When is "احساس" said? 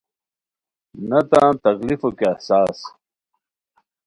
2.31-2.79